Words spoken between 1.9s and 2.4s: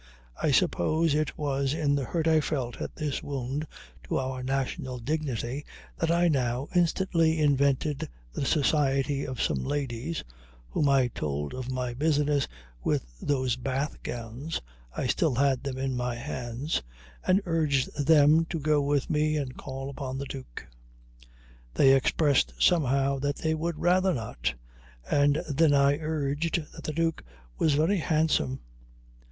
the hurt